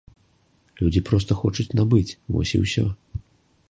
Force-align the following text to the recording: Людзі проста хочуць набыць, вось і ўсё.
Людзі 0.79 1.03
проста 1.11 1.39
хочуць 1.43 1.69
набыць, 1.81 2.17
вось 2.37 2.55
і 2.61 2.67
ўсё. 2.67 2.85